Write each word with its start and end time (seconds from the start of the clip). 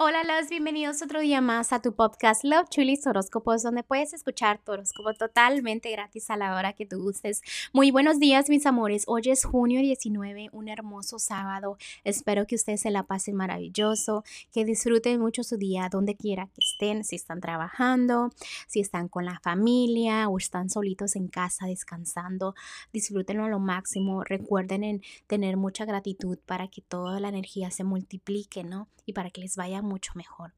Hola, 0.00 0.22
los 0.22 0.48
bienvenidos 0.48 1.02
otro 1.02 1.18
día 1.18 1.40
más 1.40 1.72
a 1.72 1.82
tu 1.82 1.92
podcast 1.92 2.44
Love 2.44 2.68
Chulis 2.68 3.04
Horóscopos, 3.04 3.64
donde 3.64 3.82
puedes 3.82 4.12
escuchar 4.12 4.60
tu 4.64 4.70
horóscopo 4.70 5.12
totalmente 5.14 5.90
gratis 5.90 6.30
a 6.30 6.36
la 6.36 6.54
hora 6.54 6.72
que 6.72 6.86
tú 6.86 7.02
gustes. 7.02 7.42
Muy 7.72 7.90
buenos 7.90 8.20
días, 8.20 8.48
mis 8.48 8.64
amores. 8.64 9.02
Hoy 9.08 9.22
es 9.24 9.44
junio 9.44 9.80
19, 9.80 10.50
un 10.52 10.68
hermoso 10.68 11.18
sábado. 11.18 11.78
Espero 12.04 12.46
que 12.46 12.54
ustedes 12.54 12.82
se 12.82 12.92
la 12.92 13.02
pasen 13.02 13.34
maravilloso, 13.34 14.22
que 14.52 14.64
disfruten 14.64 15.18
mucho 15.18 15.42
su 15.42 15.56
día 15.56 15.88
donde 15.90 16.14
quiera 16.14 16.46
que 16.46 16.60
estén, 16.60 17.02
si 17.02 17.16
están 17.16 17.40
trabajando, 17.40 18.30
si 18.68 18.78
están 18.78 19.08
con 19.08 19.24
la 19.24 19.40
familia 19.40 20.28
o 20.28 20.38
están 20.38 20.70
solitos 20.70 21.16
en 21.16 21.26
casa 21.26 21.66
descansando. 21.66 22.54
Disfrútenlo 22.92 23.46
a 23.46 23.48
lo 23.48 23.58
máximo. 23.58 24.22
Recuerden 24.22 24.84
en 24.84 25.02
tener 25.26 25.56
mucha 25.56 25.84
gratitud 25.86 26.38
para 26.46 26.68
que 26.68 26.82
toda 26.82 27.18
la 27.18 27.30
energía 27.30 27.72
se 27.72 27.82
multiplique, 27.82 28.62
¿no? 28.62 28.86
Y 29.04 29.14
para 29.14 29.30
que 29.30 29.40
les 29.40 29.56
vaya 29.56 29.82
mucho 29.88 30.12
mejor. 30.14 30.54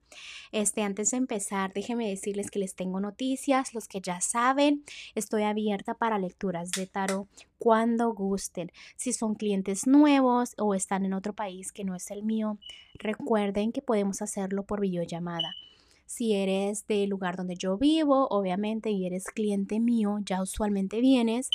Este, 0.52 0.82
antes 0.82 1.12
de 1.12 1.16
empezar, 1.16 1.72
déjenme 1.72 2.08
decirles 2.08 2.50
que 2.50 2.58
les 2.58 2.74
tengo 2.74 3.00
noticias, 3.00 3.72
los 3.72 3.88
que 3.88 4.00
ya 4.00 4.20
saben, 4.20 4.84
estoy 5.14 5.44
abierta 5.44 5.94
para 5.94 6.18
lecturas 6.18 6.70
de 6.72 6.86
tarot 6.86 7.28
cuando 7.58 8.12
gusten. 8.12 8.72
Si 8.96 9.12
son 9.12 9.34
clientes 9.34 9.86
nuevos 9.86 10.54
o 10.58 10.74
están 10.74 11.04
en 11.04 11.14
otro 11.14 11.34
país 11.34 11.72
que 11.72 11.84
no 11.84 11.94
es 11.94 12.10
el 12.10 12.24
mío, 12.24 12.58
recuerden 12.94 13.72
que 13.72 13.82
podemos 13.82 14.20
hacerlo 14.22 14.64
por 14.64 14.80
videollamada. 14.80 15.54
Si 16.10 16.34
eres 16.34 16.88
del 16.88 17.08
lugar 17.08 17.36
donde 17.36 17.54
yo 17.54 17.78
vivo, 17.78 18.26
obviamente, 18.30 18.90
y 18.90 19.06
eres 19.06 19.26
cliente 19.26 19.78
mío, 19.78 20.18
ya 20.24 20.42
usualmente 20.42 21.00
vienes, 21.00 21.48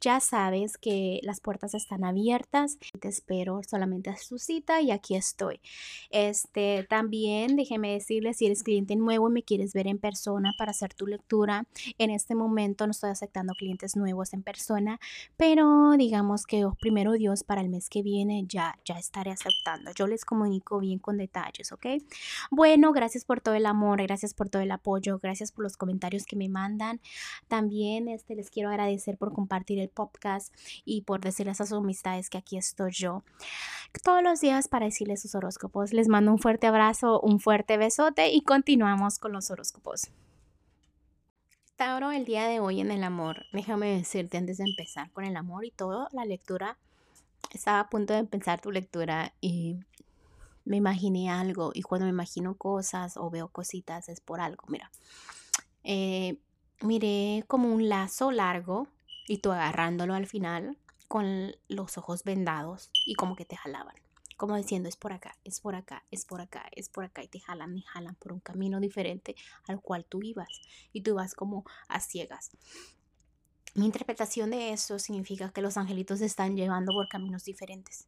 ya 0.00 0.18
sabes 0.20 0.78
que 0.78 1.20
las 1.22 1.40
puertas 1.40 1.74
están 1.74 2.04
abiertas. 2.04 2.78
Te 3.00 3.08
espero 3.08 3.60
solamente 3.68 4.08
a 4.08 4.16
su 4.16 4.38
cita 4.38 4.80
y 4.80 4.92
aquí 4.92 5.14
estoy. 5.14 5.60
Este, 6.08 6.86
también 6.88 7.54
déjeme 7.54 7.92
decirles, 7.92 8.38
si 8.38 8.46
eres 8.46 8.62
cliente 8.62 8.96
nuevo 8.96 9.28
y 9.28 9.32
me 9.34 9.42
quieres 9.42 9.74
ver 9.74 9.86
en 9.86 9.98
persona 9.98 10.54
para 10.56 10.70
hacer 10.70 10.94
tu 10.94 11.06
lectura, 11.06 11.66
en 11.98 12.08
este 12.08 12.34
momento 12.34 12.86
no 12.86 12.92
estoy 12.92 13.10
aceptando 13.10 13.52
clientes 13.52 13.94
nuevos 13.94 14.32
en 14.32 14.42
persona, 14.42 14.98
pero 15.36 15.92
digamos 15.98 16.46
que 16.46 16.64
oh, 16.64 16.74
primero 16.80 17.12
Dios 17.12 17.44
para 17.44 17.60
el 17.60 17.68
mes 17.68 17.90
que 17.90 18.02
viene 18.02 18.46
ya, 18.48 18.78
ya 18.86 18.98
estaré 18.98 19.32
aceptando. 19.32 19.92
Yo 19.94 20.06
les 20.06 20.24
comunico 20.24 20.78
bien 20.78 20.98
con 20.98 21.18
detalles, 21.18 21.72
¿ok? 21.72 21.86
Bueno, 22.50 22.92
gracias 22.92 23.26
por 23.26 23.42
todo 23.42 23.54
el 23.54 23.66
amor 23.66 23.97
gracias 24.02 24.34
por 24.34 24.48
todo 24.48 24.62
el 24.62 24.70
apoyo, 24.70 25.18
gracias 25.18 25.52
por 25.52 25.64
los 25.64 25.76
comentarios 25.76 26.24
que 26.24 26.36
me 26.36 26.48
mandan. 26.48 27.00
También 27.48 28.08
este, 28.08 28.34
les 28.34 28.50
quiero 28.50 28.70
agradecer 28.70 29.16
por 29.18 29.32
compartir 29.32 29.78
el 29.78 29.88
podcast 29.88 30.54
y 30.84 31.02
por 31.02 31.20
decirles 31.20 31.60
a 31.60 31.66
sus 31.66 31.78
amistades 31.78 32.30
que 32.30 32.38
aquí 32.38 32.56
estoy 32.56 32.92
yo 32.92 33.22
todos 34.02 34.22
los 34.22 34.40
días 34.40 34.68
para 34.68 34.86
decirles 34.86 35.22
sus 35.22 35.34
horóscopos. 35.34 35.92
Les 35.92 36.08
mando 36.08 36.32
un 36.32 36.38
fuerte 36.38 36.66
abrazo, 36.66 37.20
un 37.20 37.40
fuerte 37.40 37.76
besote 37.76 38.30
y 38.30 38.42
continuamos 38.42 39.18
con 39.18 39.32
los 39.32 39.50
horóscopos. 39.50 40.10
Tauro, 41.76 42.10
el 42.10 42.24
día 42.24 42.48
de 42.48 42.58
hoy 42.58 42.80
en 42.80 42.90
el 42.90 43.04
amor, 43.04 43.46
déjame 43.52 43.96
decirte 43.96 44.36
antes 44.36 44.58
de 44.58 44.64
empezar 44.64 45.12
con 45.12 45.24
el 45.24 45.36
amor 45.36 45.64
y 45.64 45.70
todo, 45.70 46.08
la 46.12 46.24
lectura, 46.24 46.76
estaba 47.52 47.80
a 47.80 47.88
punto 47.88 48.14
de 48.14 48.18
empezar 48.18 48.60
tu 48.60 48.72
lectura 48.72 49.32
y 49.40 49.76
me 50.68 50.76
imaginé 50.76 51.30
algo 51.30 51.70
y 51.72 51.80
cuando 51.80 52.04
me 52.04 52.10
imagino 52.10 52.54
cosas 52.54 53.16
o 53.16 53.30
veo 53.30 53.48
cositas 53.48 54.10
es 54.10 54.20
por 54.20 54.40
algo. 54.40 54.64
Mira, 54.68 54.90
eh, 55.82 56.36
miré 56.82 57.44
como 57.48 57.72
un 57.72 57.88
lazo 57.88 58.30
largo 58.30 58.86
y 59.26 59.38
tú 59.38 59.50
agarrándolo 59.50 60.12
al 60.12 60.26
final 60.26 60.76
con 61.08 61.56
los 61.68 61.96
ojos 61.96 62.22
vendados 62.22 62.90
y 63.06 63.14
como 63.14 63.34
que 63.34 63.46
te 63.46 63.56
jalaban. 63.56 63.94
Como 64.36 64.56
diciendo, 64.56 64.90
es 64.90 64.96
por 64.96 65.14
acá, 65.14 65.38
es 65.42 65.58
por 65.60 65.74
acá, 65.74 66.04
es 66.10 66.26
por 66.26 66.42
acá, 66.42 66.68
es 66.72 66.90
por 66.90 67.04
acá. 67.04 67.24
Y 67.24 67.28
te 67.28 67.40
jalan 67.40 67.76
y 67.76 67.82
jalan 67.82 68.14
por 68.16 68.32
un 68.32 68.40
camino 68.40 68.78
diferente 68.78 69.34
al 69.66 69.80
cual 69.80 70.04
tú 70.04 70.22
ibas. 70.22 70.48
Y 70.92 71.00
tú 71.00 71.14
vas 71.14 71.34
como 71.34 71.64
a 71.88 71.98
ciegas. 71.98 72.50
Mi 73.74 73.86
interpretación 73.86 74.50
de 74.50 74.72
eso 74.72 74.98
significa 74.98 75.50
que 75.50 75.62
los 75.62 75.76
angelitos 75.78 76.20
te 76.20 76.26
están 76.26 76.56
llevando 76.56 76.92
por 76.92 77.08
caminos 77.08 77.44
diferentes 77.44 78.06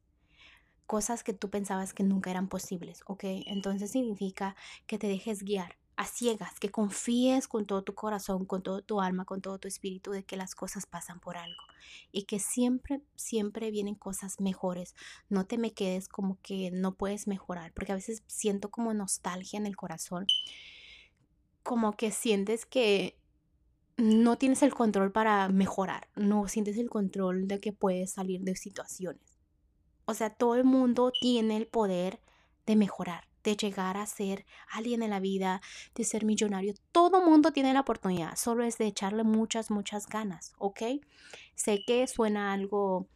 cosas 0.91 1.23
que 1.23 1.33
tú 1.33 1.51
pensabas 1.51 1.95
que 1.95 2.03
nunca 2.03 2.33
eran 2.33 2.49
posibles, 2.49 3.03
¿ok? 3.07 3.23
Entonces 3.47 3.93
significa 3.93 4.57
que 4.89 4.99
te 4.99 5.07
dejes 5.07 5.45
guiar 5.45 5.79
a 5.95 6.05
ciegas, 6.05 6.59
que 6.59 6.73
confíes 6.73 7.47
con 7.47 7.65
todo 7.65 7.85
tu 7.85 7.95
corazón, 7.95 8.45
con 8.45 8.65
todo 8.65 8.83
tu 8.83 9.01
alma, 9.01 9.25
con 9.25 9.41
todo 9.41 9.61
tu 9.61 9.69
espíritu 9.69 10.11
de 10.11 10.25
que 10.25 10.37
las 10.37 10.57
cosas 10.57 10.87
pasan 10.87 11.21
por 11.21 11.37
algo 11.37 11.63
y 12.11 12.25
que 12.25 12.41
siempre, 12.41 13.03
siempre 13.15 13.71
vienen 13.71 13.95
cosas 13.95 14.41
mejores. 14.41 14.97
No 15.29 15.47
te 15.47 15.59
me 15.59 15.73
quedes 15.75 16.09
como 16.09 16.41
que 16.43 16.73
no 16.73 16.97
puedes 16.97 17.29
mejorar, 17.29 17.73
porque 17.73 17.93
a 17.93 17.95
veces 17.95 18.25
siento 18.27 18.73
como 18.73 18.93
nostalgia 18.93 19.59
en 19.59 19.67
el 19.67 19.77
corazón, 19.77 20.27
como 21.63 21.93
que 21.93 22.11
sientes 22.11 22.67
que 22.67 23.17
no 23.97 24.39
tienes 24.39 24.65
el 24.65 24.75
control 24.75 25.13
para 25.13 25.49
mejorar, 25.51 26.09
no 26.17 26.49
sientes 26.49 26.77
el 26.79 26.91
control 26.91 27.47
de 27.47 27.61
que 27.61 27.73
puedes 27.73 28.11
salir 28.11 28.41
de 28.41 28.57
situaciones. 28.57 29.30
O 30.05 30.15
sea, 30.15 30.31
todo 30.31 30.55
el 30.57 30.65
mundo 30.65 31.13
tiene 31.21 31.57
el 31.57 31.67
poder 31.67 32.21
de 32.67 32.77
mejorar, 32.77 33.29
de 33.45 33.57
llegar 33.57 33.97
a 33.97 34.07
ser 34.07 34.45
alguien 34.71 35.03
en 35.03 35.11
la 35.11 35.21
vida, 35.21 35.61
de 35.95 36.05
ser 36.05 36.25
millonario. 36.25 36.75
Todo 36.93 37.21
el 37.21 37.27
mundo 37.27 37.53
tiene 37.53 37.73
la 37.73 37.81
oportunidad, 37.81 38.37
solo 38.37 38.65
es 38.65 38.79
de 38.79 38.87
echarle 38.87 39.25
muchas, 39.25 39.71
muchas 39.71 40.07
ganas, 40.07 40.53
¿ok? 40.59 40.83
Sé 41.55 41.83
que 41.87 42.07
suena 42.07 42.53
algo 42.53 43.07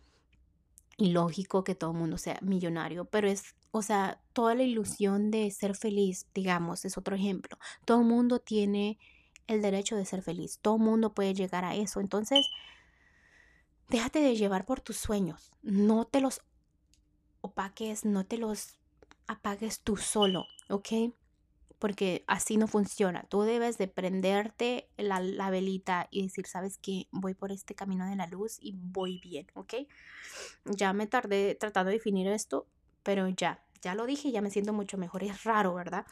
ilógico 0.97 1.65
que 1.65 1.75
todo 1.75 1.91
el 1.91 1.99
mundo 1.99 2.19
sea 2.19 2.39
millonario, 2.43 3.05
pero 3.05 3.29
es, 3.29 3.55
o 3.73 3.83
sea, 3.83 4.21
toda 4.33 4.55
la 4.55 4.63
ilusión 4.63 5.31
de 5.31 5.51
ser 5.51 5.77
feliz, 5.77 6.27
digamos, 6.35 6.85
es 6.85 6.97
otro 6.97 7.17
ejemplo. 7.17 7.59
Todo 7.85 8.01
el 8.01 8.07
mundo 8.07 8.39
tiene 8.39 8.99
el 9.47 9.61
derecho 9.61 9.97
de 9.97 10.05
ser 10.05 10.23
feliz, 10.23 10.59
todo 10.63 10.77
el 10.77 10.83
mundo 10.83 11.13
puede 11.13 11.35
llegar 11.35 11.65
a 11.65 11.75
eso. 11.75 12.01
Entonces, 12.01 12.47
déjate 13.89 14.21
de 14.21 14.37
llevar 14.37 14.65
por 14.65 14.81
tus 14.81 14.97
sueños, 14.97 15.51
no 15.63 16.05
te 16.07 16.21
los 16.21 16.41
opaques, 17.45 18.07
no 18.07 18.25
te 18.25 18.39
los 18.39 18.79
apagues 19.27 19.81
tú 19.81 19.99
solo, 19.99 20.47
¿ok? 20.71 21.13
Porque 21.79 22.25
así 22.27 22.57
no 22.57 22.67
funciona. 22.67 23.25
Tú 23.29 23.43
debes 23.43 23.77
de 23.77 23.87
prenderte 23.87 24.89
la, 24.97 25.21
la 25.21 25.51
velita 25.51 26.09
y 26.11 26.23
decir, 26.23 26.47
sabes 26.47 26.79
que 26.79 27.07
voy 27.11 27.35
por 27.35 27.53
este 27.53 27.75
camino 27.75 28.07
de 28.07 28.17
la 28.17 28.27
luz 28.27 28.57
y 28.61 28.73
voy 28.75 29.19
bien, 29.19 29.47
¿ok? 29.53 29.75
Ya 30.65 30.95
me 30.95 31.07
tardé 31.07 31.55
tratando 31.55 31.91
de 31.91 31.97
definir 31.97 32.29
esto, 32.29 32.67
pero 33.03 33.29
ya, 33.29 33.63
ya 33.83 33.95
lo 33.95 34.07
dije, 34.07 34.33
ya 34.33 34.41
me 34.41 34.51
siento 34.51 34.73
mucho 34.73 34.97
mejor. 34.97 35.23
Es 35.23 35.45
raro, 35.45 35.75
¿verdad? 35.75 36.07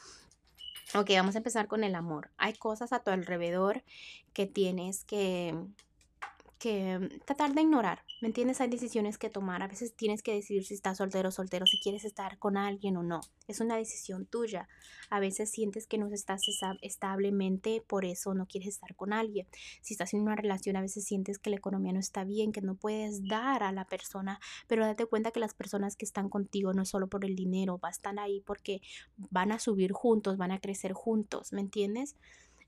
Ok, 0.94 1.10
vamos 1.14 1.34
a 1.34 1.38
empezar 1.38 1.66
con 1.66 1.82
el 1.82 1.94
amor. 1.94 2.30
Hay 2.36 2.52
cosas 2.52 2.92
a 2.92 3.02
tu 3.02 3.10
alrededor 3.10 3.82
que 4.34 4.46
tienes 4.46 5.04
que 5.04 5.54
que 6.62 7.20
tratar 7.24 7.54
de 7.54 7.62
ignorar, 7.62 8.04
¿me 8.22 8.28
entiendes? 8.28 8.60
Hay 8.60 8.68
decisiones 8.68 9.18
que 9.18 9.30
tomar, 9.30 9.62
a 9.62 9.66
veces 9.66 9.96
tienes 9.96 10.22
que 10.22 10.32
decidir 10.32 10.64
si 10.64 10.74
estás 10.74 10.98
soltero 10.98 11.30
o 11.30 11.32
soltero, 11.32 11.66
si 11.66 11.80
quieres 11.80 12.04
estar 12.04 12.38
con 12.38 12.56
alguien 12.56 12.96
o 12.96 13.02
no, 13.02 13.20
es 13.48 13.58
una 13.60 13.76
decisión 13.76 14.26
tuya, 14.26 14.68
a 15.10 15.18
veces 15.18 15.50
sientes 15.50 15.88
que 15.88 15.98
no 15.98 16.06
estás 16.06 16.42
establemente, 16.82 17.82
por 17.84 18.04
eso 18.04 18.32
no 18.34 18.46
quieres 18.46 18.68
estar 18.68 18.94
con 18.94 19.12
alguien, 19.12 19.48
si 19.80 19.94
estás 19.94 20.14
en 20.14 20.20
una 20.20 20.36
relación, 20.36 20.76
a 20.76 20.80
veces 20.80 21.04
sientes 21.04 21.40
que 21.40 21.50
la 21.50 21.56
economía 21.56 21.92
no 21.92 21.98
está 21.98 22.22
bien, 22.22 22.52
que 22.52 22.60
no 22.60 22.76
puedes 22.76 23.26
dar 23.26 23.64
a 23.64 23.72
la 23.72 23.86
persona, 23.86 24.38
pero 24.68 24.86
date 24.86 25.06
cuenta 25.06 25.32
que 25.32 25.40
las 25.40 25.54
personas 25.54 25.96
que 25.96 26.04
están 26.04 26.28
contigo 26.28 26.72
no 26.72 26.82
es 26.82 26.90
solo 26.90 27.08
por 27.08 27.24
el 27.24 27.34
dinero, 27.34 27.80
va 27.82 27.88
a 27.88 27.90
estar 27.90 28.16
ahí 28.20 28.40
porque 28.46 28.82
van 29.16 29.50
a 29.50 29.58
subir 29.58 29.90
juntos, 29.90 30.36
van 30.36 30.52
a 30.52 30.60
crecer 30.60 30.92
juntos, 30.92 31.52
¿me 31.52 31.60
entiendes? 31.60 32.14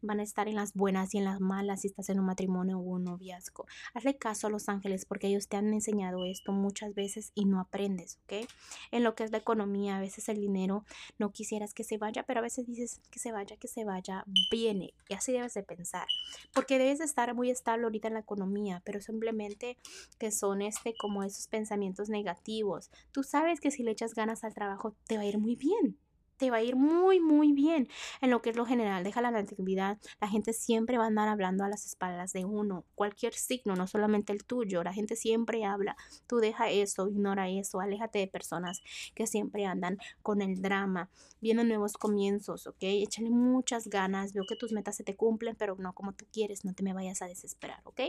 Van 0.04 0.20
a 0.20 0.22
estar 0.22 0.48
en 0.48 0.56
las 0.56 0.74
buenas 0.74 1.14
y 1.14 1.18
en 1.18 1.24
las 1.24 1.40
malas 1.40 1.80
si 1.80 1.88
estás 1.88 2.08
en 2.08 2.20
un 2.20 2.26
matrimonio 2.26 2.78
o 2.78 2.82
un 2.82 3.04
noviazgo. 3.04 3.66
Hazle 3.94 4.16
caso 4.16 4.46
a 4.46 4.50
los 4.50 4.68
ángeles 4.68 5.04
porque 5.04 5.28
ellos 5.28 5.48
te 5.48 5.56
han 5.56 5.72
enseñado 5.72 6.24
esto 6.24 6.52
muchas 6.52 6.94
veces 6.94 7.32
y 7.34 7.44
no 7.44 7.60
aprendes, 7.60 8.18
¿ok? 8.24 8.48
En 8.90 9.04
lo 9.04 9.14
que 9.14 9.24
es 9.24 9.30
la 9.30 9.38
economía, 9.38 9.96
a 9.96 10.00
veces 10.00 10.28
el 10.28 10.38
dinero 10.38 10.84
no 11.18 11.32
quisieras 11.32 11.74
que 11.74 11.84
se 11.84 11.98
vaya, 11.98 12.24
pero 12.24 12.40
a 12.40 12.42
veces 12.42 12.66
dices 12.66 13.00
que 13.10 13.18
se 13.18 13.32
vaya, 13.32 13.56
que 13.56 13.68
se 13.68 13.84
vaya, 13.84 14.24
viene. 14.50 14.94
Y 15.08 15.14
así 15.14 15.32
debes 15.32 15.54
de 15.54 15.62
pensar. 15.62 16.06
Porque 16.52 16.78
debes 16.78 16.98
de 16.98 17.04
estar 17.04 17.34
muy 17.34 17.50
estable 17.50 17.84
ahorita 17.84 18.08
en 18.08 18.14
la 18.14 18.20
economía, 18.20 18.82
pero 18.84 19.00
simplemente 19.00 19.76
que 20.18 20.30
son 20.30 20.62
este 20.62 20.94
como 20.96 21.22
esos 21.22 21.48
pensamientos 21.48 22.08
negativos. 22.08 22.90
Tú 23.12 23.22
sabes 23.22 23.60
que 23.60 23.70
si 23.70 23.82
le 23.82 23.92
echas 23.92 24.14
ganas 24.14 24.44
al 24.44 24.54
trabajo 24.54 24.94
te 25.06 25.16
va 25.16 25.22
a 25.22 25.26
ir 25.26 25.38
muy 25.38 25.56
bien 25.56 25.98
te 26.36 26.50
va 26.50 26.58
a 26.58 26.62
ir 26.62 26.76
muy, 26.76 27.20
muy 27.20 27.52
bien 27.52 27.88
en 28.20 28.30
lo 28.30 28.42
que 28.42 28.50
es 28.50 28.56
lo 28.56 28.66
general. 28.66 29.04
Deja 29.04 29.22
la 29.22 29.30
negatividad. 29.30 29.98
La 30.20 30.28
gente 30.28 30.52
siempre 30.52 30.98
va 30.98 31.04
a 31.04 31.06
andar 31.08 31.28
hablando 31.28 31.64
a 31.64 31.68
las 31.68 31.86
espaldas 31.86 32.32
de 32.32 32.44
uno. 32.44 32.84
Cualquier 32.94 33.34
signo, 33.34 33.74
no 33.76 33.86
solamente 33.86 34.32
el 34.32 34.44
tuyo. 34.44 34.82
La 34.82 34.92
gente 34.92 35.16
siempre 35.16 35.64
habla. 35.64 35.96
Tú 36.26 36.38
deja 36.38 36.70
eso, 36.70 37.08
ignora 37.08 37.48
eso. 37.48 37.80
Aléjate 37.80 38.18
de 38.18 38.26
personas 38.28 38.82
que 39.14 39.26
siempre 39.26 39.66
andan 39.66 39.98
con 40.22 40.42
el 40.42 40.60
drama. 40.60 41.10
Vienen 41.40 41.68
nuevos 41.68 41.94
comienzos, 41.94 42.66
¿ok? 42.66 42.78
Échale 42.80 43.30
muchas 43.30 43.88
ganas. 43.88 44.32
Veo 44.32 44.44
que 44.48 44.56
tus 44.56 44.72
metas 44.72 44.96
se 44.96 45.04
te 45.04 45.16
cumplen, 45.16 45.56
pero 45.56 45.76
no 45.78 45.92
como 45.94 46.12
tú 46.12 46.26
quieres. 46.32 46.64
No 46.64 46.74
te 46.74 46.82
me 46.82 46.92
vayas 46.92 47.22
a 47.22 47.26
desesperar, 47.26 47.80
¿ok? 47.84 48.00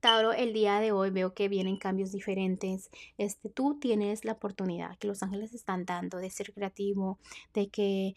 Tauro, 0.00 0.32
el 0.32 0.52
día 0.52 0.80
de 0.80 0.92
hoy 0.92 1.10
veo 1.10 1.34
que 1.34 1.48
vienen 1.48 1.76
cambios 1.76 2.12
diferentes. 2.12 2.90
Este, 3.18 3.48
tú 3.48 3.78
tienes 3.78 4.24
la 4.24 4.32
oportunidad 4.32 4.96
que 4.98 5.08
los 5.08 5.22
ángeles 5.22 5.52
están 5.54 5.84
dando 5.84 6.18
de 6.18 6.30
ser 6.30 6.52
creativo, 6.52 7.18
de 7.54 7.68
que 7.68 8.14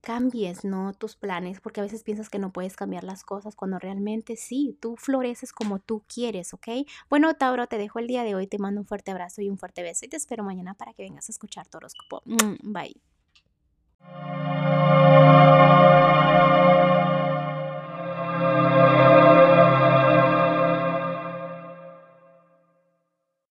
cambies, 0.00 0.64
¿no? 0.64 0.94
Tus 0.94 1.16
planes, 1.16 1.60
porque 1.60 1.80
a 1.80 1.82
veces 1.82 2.04
piensas 2.04 2.30
que 2.30 2.38
no 2.38 2.52
puedes 2.52 2.76
cambiar 2.76 3.02
las 3.02 3.24
cosas 3.24 3.56
cuando 3.56 3.78
realmente 3.78 4.36
sí, 4.36 4.78
tú 4.80 4.96
floreces 4.96 5.52
como 5.52 5.80
tú 5.80 6.04
quieres, 6.06 6.54
¿ok? 6.54 6.68
Bueno, 7.10 7.34
Tauro, 7.34 7.66
te 7.66 7.76
dejo 7.76 7.98
el 7.98 8.06
día 8.06 8.22
de 8.22 8.36
hoy, 8.36 8.46
te 8.46 8.58
mando 8.58 8.80
un 8.80 8.86
fuerte 8.86 9.10
abrazo 9.10 9.42
y 9.42 9.50
un 9.50 9.58
fuerte 9.58 9.82
beso 9.82 10.04
y 10.04 10.08
te 10.08 10.16
espero 10.16 10.44
mañana 10.44 10.74
para 10.74 10.94
que 10.94 11.02
vengas 11.02 11.28
a 11.28 11.32
escuchar 11.32 11.66
tu 11.66 11.78
horóscopo. 11.78 12.22
Mm, 12.24 12.72
bye. 12.72 13.15